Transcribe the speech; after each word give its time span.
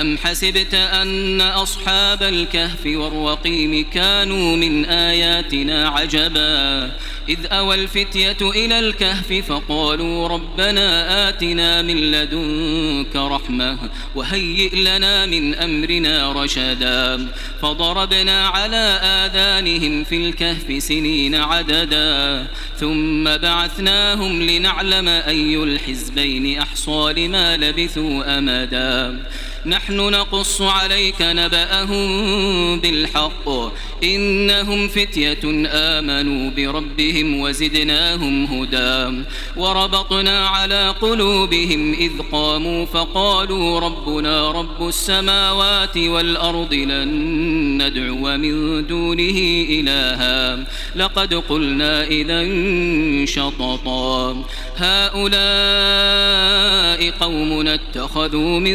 أم 0.00 0.18
حسبت 0.18 0.74
أن 0.74 1.40
أصحاب 1.40 2.22
الكهف 2.22 2.86
والرقيم 2.86 3.90
كانوا 3.90 4.56
من 4.56 4.84
آياتنا 4.84 5.88
عجبا 5.88 6.90
إذ 7.28 7.38
أوى 7.46 7.74
الفتية 7.74 8.36
إلى 8.40 8.78
الكهف 8.78 9.32
فقالوا 9.32 10.28
ربنا 10.28 11.28
آتنا 11.28 11.82
من 11.82 11.96
لدنك 11.96 13.16
رحمة 13.16 13.78
وهيئ 14.14 14.76
لنا 14.76 15.26
من 15.26 15.54
أمرنا 15.54 16.32
رشدا 16.32 17.28
فضربنا 17.62 18.48
على 18.48 19.00
آذانهم 19.02 20.04
في 20.04 20.16
الكهف 20.16 20.82
سنين 20.82 21.34
عددا 21.34 22.46
ثم 22.80 23.24
بعثناهم 23.24 24.42
لنعلم 24.42 25.08
أي 25.08 25.56
الحزبين 25.56 26.58
أحصى 26.58 27.12
لما 27.16 27.56
لبثوا 27.56 28.38
أمدا 28.38 29.24
نحن 29.66 29.96
نقص 29.96 30.62
عليك 30.62 31.16
نبأهم 31.20 32.80
بالحق. 32.80 33.48
إنهم 34.04 34.88
فتية 34.88 35.66
آمنوا 35.68 36.50
بربهم 36.50 37.40
وزدناهم 37.40 38.44
هدى. 38.44 39.24
وربطنا 39.56 40.48
على 40.48 40.88
قلوبهم 40.88 41.92
إذ 41.92 42.12
قاموا 42.32 42.86
فقالوا 42.86 43.80
ربنا 43.80 44.50
رب 44.50 44.88
السماوات 44.88 45.96
والأرض 45.96 46.74
لن 46.74 47.08
ندعو 47.82 48.36
من 48.36 48.86
دونه 48.86 49.66
إلها. 49.70 50.64
لقد 50.96 51.34
قلنا 51.34 52.04
إذا 52.04 52.44
شططا. 53.24 54.44
هؤلاء 54.76 55.34
قومنا 57.10 57.74
اتخذوا 57.74 58.60
من 58.60 58.74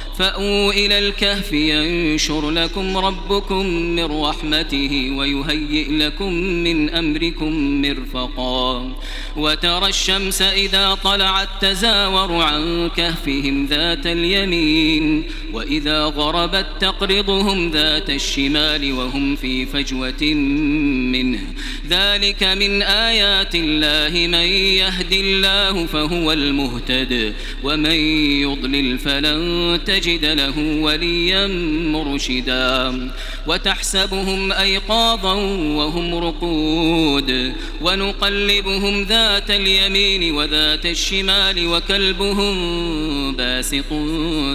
فأووا 0.21 0.73
إلى 0.73 0.99
الكهف 0.99 1.53
ينشر 1.53 2.51
لكم 2.51 2.97
ربكم 2.97 3.65
من 3.65 4.03
رحمته 4.03 5.11
ويهيئ 5.15 5.91
لكم 5.91 6.33
من 6.33 6.89
أمركم 6.89 7.81
مرفقا. 7.81 8.95
وترى 9.37 9.87
الشمس 9.89 10.41
إذا 10.41 10.93
طلعت 11.03 11.49
تزاور 11.61 12.33
عن 12.33 12.89
كهفهم 12.89 13.65
ذات 13.65 14.07
اليمين 14.07 15.23
وإذا 15.53 16.03
غربت 16.03 16.67
تقرضهم 16.79 17.71
ذات 17.71 18.09
الشمال 18.09 18.93
وهم 18.93 19.35
في 19.35 19.65
فجوة 19.65 20.23
منه. 21.13 21.41
ذلك 21.89 22.43
من 22.43 22.81
آيات 22.81 23.55
الله 23.55 24.27
من 24.27 24.47
يهد 24.83 25.11
الله 25.11 25.85
فهو 25.85 26.31
المهتد 26.31 27.33
ومن 27.63 27.99
يضلل 28.41 28.97
فلن 28.97 29.79
تجد 29.85 30.10
له 30.17 30.59
وليا 30.81 31.47
مرشدا 31.91 33.11
وتحسبهم 33.47 34.51
أيقاظا 34.51 35.33
وهم 35.75 36.15
رقود 36.15 37.53
ونقلبهم 37.81 39.03
ذات 39.03 39.51
اليمين 39.51 40.35
وذات 40.35 40.85
الشمال 40.85 41.67
وكلبهم 41.67 42.55
باسط 43.35 43.93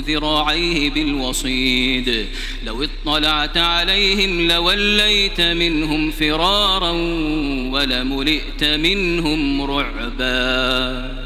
ذراعيه 0.08 0.90
بالوصيد 0.90 2.26
لو 2.64 2.84
اطلعت 2.84 3.56
عليهم 3.56 4.48
لوليت 4.48 5.40
منهم 5.40 6.10
فرارا 6.10 6.90
ولملئت 7.72 8.64
منهم 8.64 9.62
رعبا 9.62 11.25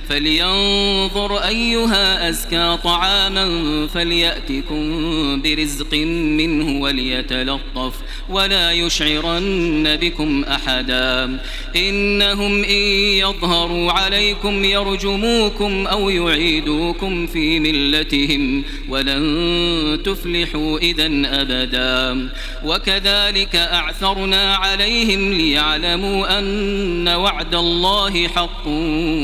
فلينظر 0.11 1.37
أيها 1.37 2.29
أزكى 2.29 2.77
طعاما 2.83 3.87
فليأتكم 3.87 5.41
برزق 5.41 5.93
منه 6.37 6.81
وليتلطف 6.81 7.93
ولا 8.29 8.71
يشعرن 8.71 9.97
بكم 10.01 10.43
أحدا. 10.43 11.39
إنهم 11.75 12.63
إن 12.63 12.81
يظهروا 13.23 13.91
عليكم 13.91 14.63
يرجموكم 14.63 15.87
أو 15.87 16.09
يعيدوكم 16.09 17.27
في 17.27 17.59
ملتهم 17.59 18.63
ولن 18.89 19.99
تفلحوا 20.05 20.79
إذا 20.79 21.09
أبدا. 21.25 22.29
وكذلك 22.65 23.55
أعثرنا 23.55 24.55
عليهم 24.55 25.33
ليعلموا 25.33 26.39
أن 26.39 27.07
وعد 27.07 27.55
الله 27.55 28.27
حق 28.27 28.67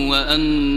وأن 0.09 0.76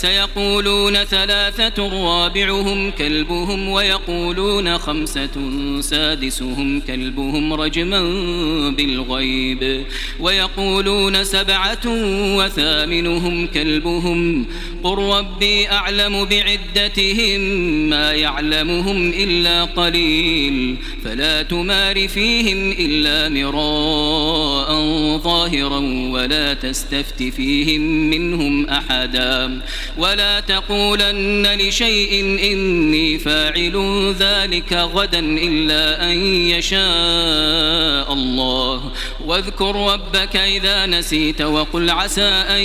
سيقولون 0.00 1.04
ثلاثة 1.04 1.88
رابعهم 1.88 2.90
كلبهم 2.90 3.68
ويقولون 3.68 4.78
خمسة 4.78 5.50
سادسهم 5.80 6.80
كلبهم 6.80 7.52
رجما 7.52 8.00
بالغيب 8.70 9.84
ويقولون 10.20 11.24
سبعة 11.24 11.86
وثامنهم 12.36 13.46
كلبهم 13.46 14.46
قل 14.82 14.98
ربي 14.98 15.68
أعلم 15.68 16.24
بعدتهم 16.24 17.40
ما 17.90 18.12
يعلمهم 18.12 19.08
إلا 19.08 19.64
قليل 19.64 20.76
فلا 21.04 21.42
تمار 21.42 22.08
فيهم 22.08 22.72
إلا 22.78 23.28
مراء 23.28 24.70
ظاهرا 25.18 25.78
ولا 26.12 26.54
تستفت 26.54 27.22
فيهم 27.22 27.80
منهم 28.10 28.68
أحدا 28.68 29.60
ولا 29.98 30.40
تقولن 30.40 31.46
لشيء 31.46 32.20
إني 32.52 33.18
فاعل 33.18 33.76
ذلك 34.18 34.72
غدا 34.72 35.18
إلا 35.18 36.10
أن 36.10 36.16
يشاء 36.26 38.12
الله. 38.12 38.92
واذكر 39.24 39.92
ربك 39.92 40.36
إذا 40.36 40.86
نسيت 40.86 41.42
وقل 41.42 41.90
عسى 41.90 42.22
أن 42.22 42.62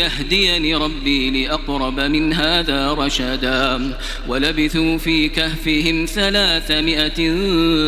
يهديني 0.00 0.74
ربي 0.74 1.44
لأقرب 1.44 2.00
من 2.00 2.32
هذا 2.32 2.92
رشدا. 2.92 3.96
ولبثوا 4.28 4.98
في 4.98 5.28
كهفهم 5.28 6.06
ثلاثمائة 6.06 7.34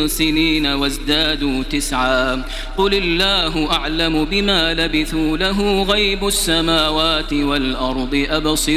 سنين 0.07 0.67
وازدادوا 0.67 1.63
تسعا. 1.63 2.43
قل 2.77 2.93
الله 2.93 3.71
أعلم 3.71 4.25
بما 4.25 4.73
لبثوا 4.73 5.37
له 5.37 5.83
غيب 5.83 6.27
السماوات 6.27 7.33
والأرض 7.33 8.25
أبصر 8.29 8.76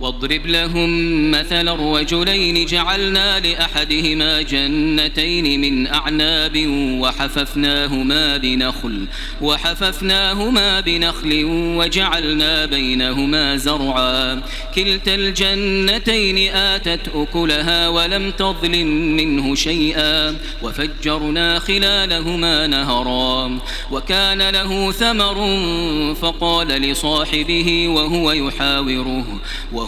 واضرب 0.00 0.46
لهم 0.46 0.90
مثل 1.30 1.68
الرجلين 1.68 2.66
جعلنا 2.66 3.40
لأحدهما 3.40 4.42
جنتين 4.42 5.60
من 5.60 5.86
أعناب 5.86 6.66
وحففناهما 7.00 8.36
بنخل 8.36 9.06
وحففناهما 9.40 10.80
بنخل 10.80 11.44
وجعلنا 11.76 12.66
بينهما 12.66 13.56
زرعا. 13.56 14.42
كلتا 14.74 15.14
الجنتين 15.14 16.54
آتت 16.54 17.08
أكلها 17.14 17.88
ولم 17.88 18.30
تظلم 18.30 19.16
منه 19.16 19.54
شيئا 19.54 20.36
وفجرنا 20.62 21.58
خلالهما 21.58 22.66
نهرا. 22.66 23.58
وكان 23.90 24.50
له 24.50 24.92
ثمر 24.92 25.64
فقال 26.14 26.68
لصاحبه 26.68 27.88
وهو 27.88 28.32
يحاوره 28.32 29.40
وهو 29.72 29.87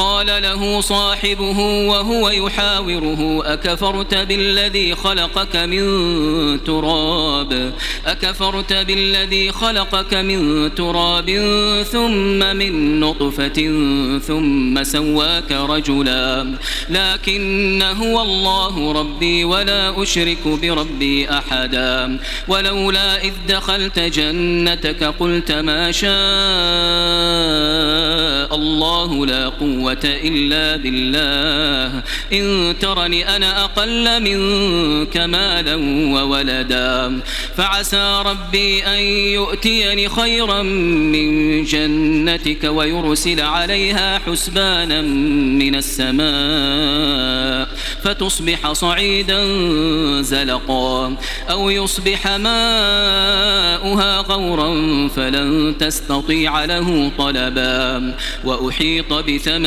قال 0.00 0.26
له 0.26 0.80
صاحبه 0.80 1.58
وهو 1.88 2.30
يحاوره 2.30 3.42
أكفرت 3.44 4.14
بالذي 4.14 4.94
خلقك 4.94 5.56
من 5.56 5.84
تراب؟ 6.64 7.72
أكفرت 8.06 8.72
بالذي 8.72 9.52
خلقك 9.52 10.14
من 10.14 10.74
تراب 10.74 11.30
ثم 11.92 12.56
من 12.56 13.00
نطفة 13.00 13.58
ثم 14.26 14.84
سواك 14.84 15.52
رجلا. 15.52 16.54
لكن 16.90 17.82
هو 17.82 18.22
الله 18.22 18.92
ربي 18.92 19.44
ولا 19.44 20.02
أشرك 20.02 20.48
بربي 20.62 21.30
أحدا. 21.30 22.18
ولولا 22.48 23.24
إذ 23.24 23.32
دخلت 23.48 23.98
جنتك 23.98 25.04
قلت 25.04 25.52
ما 25.52 25.92
شاء 25.92 26.10
الله 28.54 29.26
لا 29.26 29.48
قوة 29.48 29.89
إلا 30.04 30.76
بالله. 30.76 32.02
إن 32.32 32.74
ترني 32.80 33.36
أنا 33.36 33.64
أقل 33.64 34.22
منك 34.22 35.16
مالا 35.16 35.74
وولدا. 36.14 37.20
فعسى 37.56 38.22
ربي 38.26 38.86
أن 38.86 38.98
يؤتيني 39.32 40.08
خيرا 40.08 40.62
من 40.62 41.64
جنتك 41.64 42.64
ويرسل 42.64 43.40
عليها 43.40 44.18
حسبانا 44.18 45.02
من 45.02 45.74
السماء. 45.74 47.68
فتصبح 48.04 48.72
صعيدا 48.72 49.42
زلقا. 50.22 51.16
أو 51.50 51.70
يصبح 51.70 52.26
ماؤها 52.26 54.20
غورا 54.20 55.08
فلن 55.08 55.74
تستطيع 55.78 56.64
له 56.64 57.12
طلبا. 57.18 58.14
وأحيط 58.44 59.12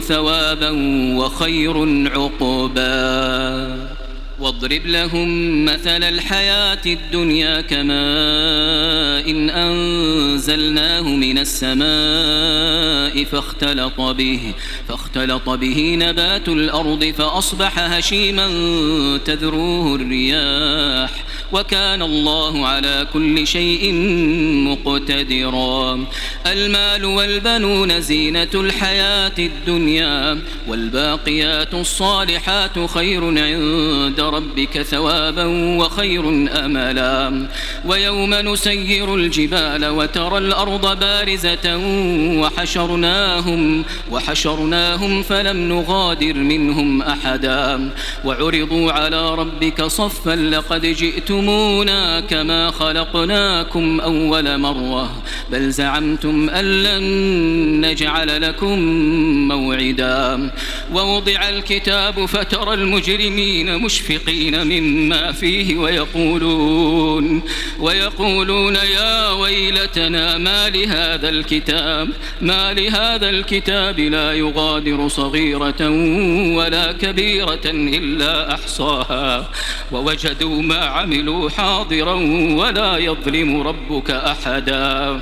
ثوابا 0.00 0.70
وخير 1.16 2.08
عقبا. 2.08 4.02
واضرب 4.40 4.86
لهم 4.86 5.64
مثل 5.64 6.02
الحياة 6.02 6.80
الدنيا 6.86 7.60
كماء 7.60 9.30
إن 9.30 9.50
أنزلناه 9.50 11.02
من 11.02 11.38
السماء 11.38 13.24
فاختلط 13.24 14.00
به 14.00 14.52
فاختلط 14.88 15.50
به 15.50 15.96
نبات 15.98 16.48
الأرض 16.48 17.04
فأصبح 17.18 17.78
هشيما 17.78 18.48
تذروه 19.24 19.94
الرياح. 19.94 21.24
وكان 21.52 22.02
الله 22.02 22.66
على 22.66 23.06
كل 23.12 23.46
شيء 23.46 23.92
مقتدرا. 24.68 26.04
المال 26.46 27.04
والبنون 27.04 28.00
زينة 28.00 28.48
الحياة 28.54 29.32
الدنيا 29.38 30.38
والباقيات 30.68 31.74
الصالحات 31.74 32.90
خير 32.94 33.24
عند 33.24 34.20
ربك 34.20 34.82
ثوابا 34.82 35.44
وخير 35.78 36.28
أملا. 36.64 37.46
ويوم 37.84 38.34
نسير 38.34 39.14
الجبال 39.14 39.86
وترى 39.86 40.38
الأرض 40.38 40.98
بارزة 41.00 41.76
وحشرناهم 42.40 43.84
وحشرناهم 44.10 45.22
فلم 45.22 45.56
نغادر 45.56 46.34
منهم 46.34 47.02
أحدا. 47.02 47.90
وعرضوا 48.24 48.92
على 48.92 49.34
ربك 49.34 49.82
صفا 49.82 50.36
لقد 50.36 50.86
جئتمونا 51.42 52.20
كما 52.20 52.70
خلقناكم 52.70 54.00
أول 54.00 54.58
مرة. 54.58 55.22
بل 55.50 55.70
زعمتم 55.70 56.50
أن 56.50 56.82
لن 56.82 57.02
نجعل 57.86 58.42
لكم 58.42 58.78
موعدا. 59.48 60.50
ووضع 60.94 61.48
الكتاب 61.48 62.26
فترى 62.26 62.74
المجرمين 62.74 63.78
مشفقين 63.78 64.66
مما 64.66 65.32
فيه 65.32 65.76
ويقولون 65.76 67.42
ويقولون 67.80 68.74
يا 68.74 69.30
ويلتنا 69.30 70.38
ما 70.38 70.68
لهذا 70.68 71.28
الكتاب؟ 71.28 72.08
ما 72.40 72.72
لهذا 72.72 73.30
الكتاب 73.30 74.00
لا 74.00 74.32
يغادر 74.32 75.08
صغيرة 75.08 75.88
ولا 76.56 76.92
كبيرة 76.92 77.66
إلا 77.66 78.54
أحصاها. 78.54 79.50
ووجدوا 79.92 80.62
ما 80.62 80.84
عملوا 80.84 81.31
حاضرا 81.56 82.14
ولا 82.60 82.98
يظلم 82.98 83.62
ربك 83.62 84.10
أحدا. 84.10 85.20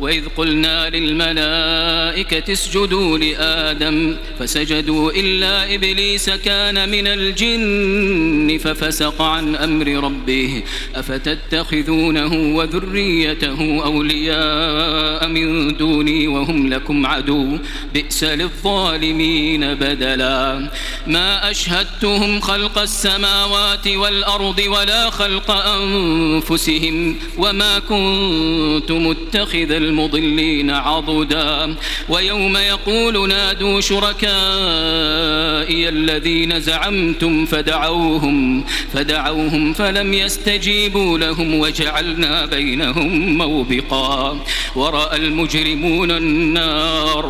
وإذ 0.00 0.28
قلنا 0.36 0.90
للملائكة 0.90 2.52
اسجدوا 2.52 3.18
لآدم 3.18 4.16
فسجدوا 4.38 5.12
إلا 5.12 5.74
إبليس 5.74 6.30
كان 6.30 6.88
من 6.88 7.06
الجن 7.06 8.58
ففسق 8.64 9.22
عن 9.22 9.56
أمر 9.56 10.04
ربه 10.04 10.62
أفتتخذونه 10.94 12.56
وذريته 12.56 13.84
أولياء 13.84 15.28
من 15.28 15.76
دوني 15.76 16.28
وهم 16.28 16.68
لكم 16.68 17.06
عدو 17.06 17.58
بئس 17.94 18.24
للظالمين 18.24 19.74
بدلا 19.74 20.70
ما 21.06 21.50
أشهدتهم 21.50 22.40
خلق 22.40 22.78
السماوات 22.78 23.88
والأرض 23.88 24.62
ولا 24.66 25.10
خلق 25.10 25.50
أنفسهم 25.50 27.16
وما 27.38 27.78
كنت 27.78 28.92
متخذ 28.92 29.89
المضلين 29.90 30.70
عضدا. 30.70 31.76
ويوم 32.08 32.56
يقول 32.56 33.28
نادوا 33.28 33.80
شركائي 33.80 34.28
الذين 35.88 36.60
زعمتم 36.60 37.46
فدعوهم 37.46 38.64
فدعوهم 38.92 39.72
فلم 39.72 40.14
يستجيبوا 40.14 41.18
لهم 41.18 41.54
وجعلنا 41.54 42.46
بينهم 42.46 43.38
موبقا. 43.38 44.40
ورأى 44.76 45.16
المجرمون 45.16 46.10
النار 46.10 47.29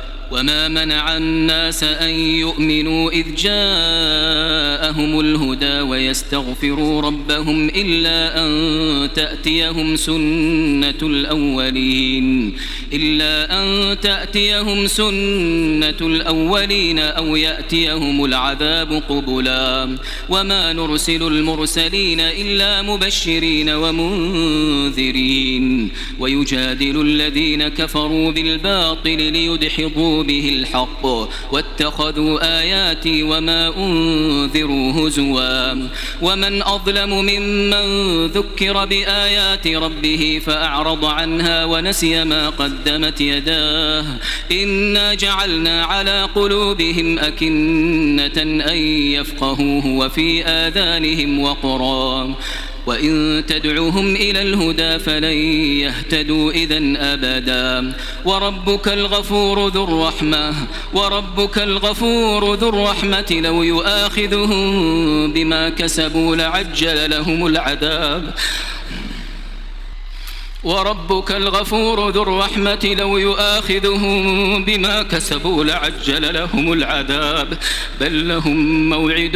وما 0.31 0.67
منع 0.67 1.17
الناس 1.17 1.83
أن 1.83 2.09
يؤمنوا 2.09 3.11
إذ 3.11 3.35
جاءهم 3.35 5.19
الهدى 5.19 5.81
ويستغفروا 5.81 7.01
ربهم 7.01 7.69
إلا 7.69 8.45
أن 8.45 9.13
تأتيهم 9.13 9.95
سنة 9.95 11.01
الأولين 11.01 12.53
إلا 12.93 13.63
أن 13.63 13.99
تأتيهم 13.99 14.87
سنة 14.87 15.97
الأولين 16.01 16.99
أو 16.99 17.35
يأتيهم 17.35 18.25
العذاب 18.25 19.03
قبلا 19.09 19.97
وما 20.29 20.73
نرسل 20.73 21.23
المرسلين 21.23 22.19
إلا 22.19 22.81
مبشرين 22.81 23.69
ومنذرين 23.69 25.21
ويجادل 26.19 27.01
الذين 27.01 27.67
كفروا 27.67 28.31
بالباطل 28.31 29.17
ليدحضوا 29.17 30.20
به 30.23 30.49
الحق 30.49 31.05
واتخذوا 31.51 32.59
آياتي 32.59 33.23
وما 33.23 33.77
أنذروا 33.77 35.07
هزوا. 35.07 35.87
ومن 36.21 36.63
أظلم 36.63 37.09
ممن 37.09 38.25
ذكر 38.25 38.85
بآيات 38.85 39.67
ربه 39.67 40.41
فأعرض 40.45 41.05
عنها 41.05 41.65
ونسي 41.65 42.23
ما 42.23 42.49
قدمت 42.49 43.21
يداه. 43.21 44.05
إنا 44.51 45.13
جعلنا 45.13 45.85
على 45.85 46.23
قلوبهم 46.35 47.19
أكنة 47.19 48.41
أن 48.71 48.77
يفقهوه 49.17 49.87
وفي 49.87 50.45
آذانهم 50.45 51.39
وقرا. 51.39 52.35
وإن 52.85 53.43
تدعوهم 53.47 54.15
إلى 54.15 54.41
الهدى 54.41 54.99
فلن 54.99 55.37
يهتدوا 55.85 56.51
إذا 56.51 56.81
أبدا. 56.97 57.93
وربك 58.25 58.87
الغفور 58.87 59.67
ذو 59.67 59.83
الرحمة 59.83 60.53
وربك 60.93 61.57
الغفور 61.57 62.55
ذو 62.55 62.69
الرحمة 62.69 63.31
لو 63.31 63.63
يؤاخذهم 63.63 65.33
بما 65.33 65.69
كسبوا 65.69 66.35
لعجل 66.35 67.09
لهم 67.09 67.47
العذاب. 67.47 68.33
وربك 70.63 71.31
الغفور 71.31 72.09
ذو 72.09 72.23
الرحمة 72.23 72.95
لو 72.99 73.17
يؤاخذهم 73.17 74.63
بما 74.65 75.03
كسبوا 75.03 75.63
لعجل 75.63 76.33
لهم 76.33 76.73
العذاب. 76.73 77.57
بل 78.01 78.27
لهم 78.27 78.89
موعد 78.89 79.35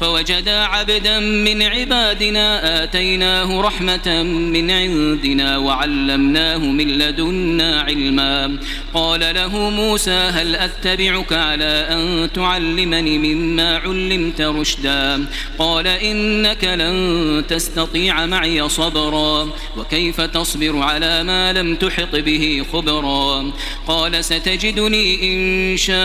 فوجدا 0.00 0.58
عبدا 0.60 1.18
من 1.18 1.62
عبادنا 1.62 2.82
آتيناه 2.84 3.60
رحمة 3.60 4.22
من 4.22 4.70
عندنا 4.70 5.56
وعلمناه 5.56 6.58
من 6.58 6.98
لدنا 6.98 7.80
علما. 7.80 8.58
قال 8.94 9.20
له 9.34 9.70
موسى 9.70 10.10
هل 10.10 10.56
أتبعك 10.56 11.32
على 11.32 11.64
أن 11.64 12.32
تعلمني 12.32 13.18
مما 13.18 13.76
علمت 13.76 14.40
رشدا؟ 14.40 15.26
قال 15.58 15.86
إنك 15.86 16.64
لن 16.64 17.44
تستطيع 17.48 18.26
معي 18.26 18.68
صبرا. 18.68 19.48
وكيف 19.76 20.20
تصبر 20.20 20.78
على 20.78 21.22
ما 21.22 21.52
لم 21.52 21.76
تحط 21.76 22.16
به 22.16 22.64
خبرا؟ 22.72 23.52
قال 23.88 24.24
ستجدني 24.24 25.32
إن 25.32 25.76
شاء 25.76 25.96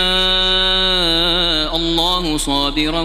الله 1.76 2.38
صابرا 2.38 3.02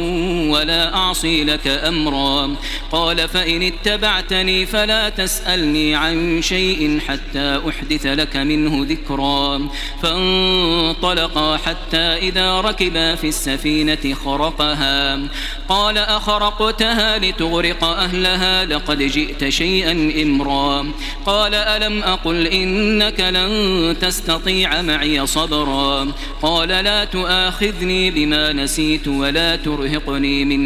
ولا 0.51 0.76
أعصي 0.77 1.45
لك 1.45 1.67
أمرا. 1.67 2.55
قال 2.93 3.29
فإن 3.29 3.63
اتبعتني 3.63 4.67
فلا 4.67 5.09
تسألني 5.09 5.95
عن 5.95 6.43
شيء 6.43 7.01
حتى 7.09 7.61
أحدث 7.69 8.07
لك 8.07 8.37
منه 8.37 8.87
ذكرا. 8.89 9.69
فانطلقا 10.03 11.57
حتى 11.57 11.97
إذا 11.97 12.61
ركبا 12.61 13.15
في 13.15 13.29
السفينة 13.29 14.15
خرقها. 14.25 15.19
قال 15.69 15.99
أخرقتها 15.99 17.19
لتغرق 17.19 17.85
أهلها 17.85 18.65
لقد 18.65 18.99
جئت 18.99 19.49
شيئا 19.49 19.93
إمرا. 20.23 20.87
قال 21.27 21.55
ألم 21.55 22.03
أقل 22.03 22.47
إنك 22.47 23.21
لن 23.21 23.97
تستطيع 24.01 24.83
معي 24.83 25.27
صبرا؟ 25.27 26.13
قال 26.43 26.69
لا 26.69 27.05
تؤاخذني 27.05 28.11
بما 28.11 28.53
نسيت 28.53 29.09
ولا 29.09 29.57
ترهقني 29.57 30.45
من 30.45 30.66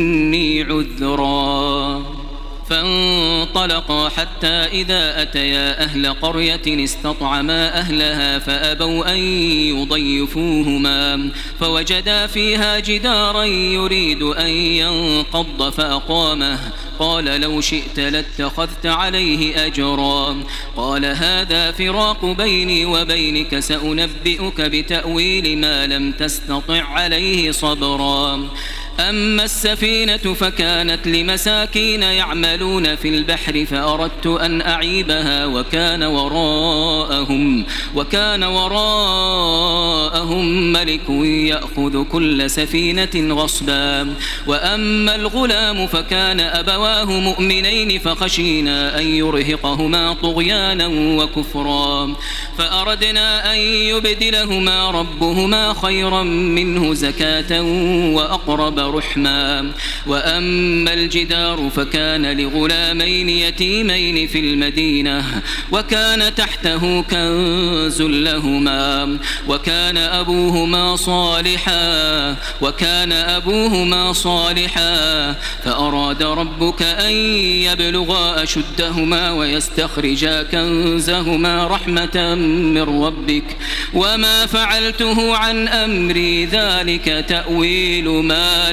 مني 0.00 0.62
عذرا. 0.62 2.02
فانطلقا 2.70 4.08
حتى 4.08 4.46
إذا 4.46 5.22
أتيا 5.22 5.84
أهل 5.84 6.12
قرية 6.12 6.84
استطعما 6.84 7.78
أهلها 7.78 8.38
فأبوا 8.38 9.12
أن 9.12 9.18
يضيفوهما. 9.76 11.30
فوجدا 11.60 12.26
فيها 12.26 12.78
جدارا 12.78 13.44
يريد 13.44 14.22
أن 14.22 14.50
ينقض 14.50 15.72
فأقامه. 15.72 16.58
قال 16.98 17.24
لو 17.24 17.60
شئت 17.60 18.00
لاتخذت 18.00 18.86
عليه 18.86 19.66
أجرا. 19.66 20.36
قال 20.76 21.04
هذا 21.04 21.72
فراق 21.72 22.24
بيني 22.24 22.84
وبينك 22.84 23.58
سأنبئك 23.58 24.60
بتأويل 24.60 25.58
ما 25.58 25.86
لم 25.86 26.12
تستطع 26.12 26.82
عليه 26.82 27.50
صبرا. 27.50 28.48
أما 29.08 29.44
السفينة 29.44 30.16
فكانت 30.16 31.06
لمساكين 31.06 32.02
يعملون 32.02 32.96
في 32.96 33.08
البحر 33.08 33.66
فأردت 33.66 34.26
أن 34.26 34.62
أعيبها 34.62 35.46
وكان 35.46 36.02
وراءهم 36.02 37.64
وكان 37.94 38.44
وراءهم 38.44 39.92
ملك 40.72 41.08
يأخذ 41.24 42.04
كل 42.04 42.50
سفينة 42.50 43.34
غصبا. 43.34 44.14
وأما 44.46 45.14
الغلام 45.14 45.86
فكان 45.86 46.40
أبواه 46.40 47.04
مؤمنين 47.04 47.98
فخشينا 47.98 48.98
أن 48.98 49.06
يرهقهما 49.06 50.12
طغيانا 50.12 50.86
وكفرا. 51.22 52.16
فأردنا 52.58 53.52
أن 53.52 53.58
يبدلهما 53.58 54.90
ربهما 54.90 55.74
خيرا 55.82 56.22
منه 56.22 56.94
زكاة 56.94 57.62
وأقرب 58.14 58.89
رحما. 58.90 59.72
وأما 60.06 60.92
الجدار 60.92 61.70
فكان 61.76 62.40
لغلامين 62.40 63.28
يتيمين 63.28 64.26
في 64.26 64.38
المدينة 64.38 65.42
وكان 65.72 66.34
تحته 66.34 67.02
كنز 67.02 68.02
لهما 68.02 69.18
وكان 69.48 69.96
أبوهما 69.96 70.96
صالحا 70.96 72.36
وكان 72.60 73.12
أبوهما 73.12 74.12
صالحا. 74.12 75.32
فأراد 75.64 76.22
ربك 76.22 76.82
أن 76.82 77.12
يبلغا 77.66 78.42
أشدهما 78.42 79.30
ويستخرجا 79.30 80.42
كنزهما 80.42 81.66
رحمة 81.66 82.34
من 82.74 83.02
ربك. 83.04 83.56
وما 83.94 84.46
فعلته 84.46 85.36
عن 85.36 85.68
أمري 85.68 86.44
ذلك 86.44 87.24
تأويل 87.28 88.08
ما 88.08 88.72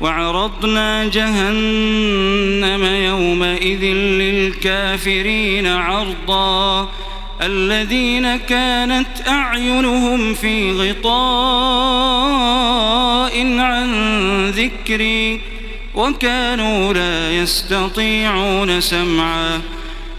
وعرضنا 0.00 1.04
جهنم 1.04 2.84
يومئذ 2.84 3.84
للكافرين 3.94 5.66
عرضا. 5.66 6.88
الذين 7.42 8.36
كانت 8.36 9.28
أعينهم 9.28 10.34
في 10.34 10.72
غطاء 10.72 11.18
عن 13.58 13.90
ذكري 14.50 15.40
وكانوا 15.94 16.92
لا 16.92 17.32
يستطيعون 17.32 18.80
سمعا. 18.80 19.60